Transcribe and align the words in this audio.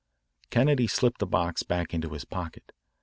Kennedy 0.49 0.87
slipped 0.87 1.19
the 1.19 1.27
box 1.27 1.61
back 1.61 1.93
into 1.93 2.09
his 2.09 2.25
pocket. 2.25 2.71